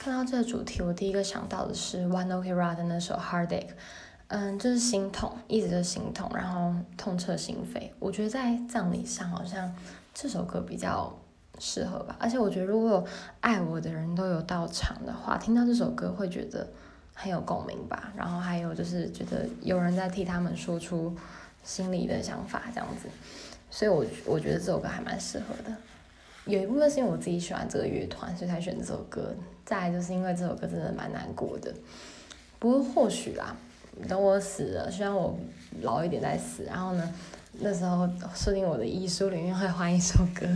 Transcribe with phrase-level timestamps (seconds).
[0.00, 3.68] 看到这个主题，我第一个想到的是 One Ok Rock 的那首 Heartache，
[4.28, 7.90] 嗯，就是心痛，一直就心痛，然后痛彻心扉。
[7.98, 9.70] 我觉得在葬礼上好像
[10.14, 11.14] 这首歌比较
[11.58, 13.04] 适合吧，而且我觉得如果
[13.40, 16.66] 爱我的人都有到场的话，听到这首歌会觉得
[17.12, 18.10] 很有共鸣吧。
[18.16, 21.14] 然后还有就是觉得有人在替他们说出
[21.62, 23.06] 心里的想法这样子，
[23.70, 25.76] 所以我我觉得这首歌还蛮适合的。
[26.46, 29.34] 有一部分是因为我自己喜欢这个乐团，所以才选这首歌。
[29.64, 31.72] 再就是因为这首歌真的蛮难过的。
[32.58, 33.56] 不过或许啦，
[34.08, 35.38] 等我死了，虽然我
[35.82, 37.14] 老一点再死，然后呢，
[37.60, 40.46] 那时候设定我的遗书里面会换一首歌。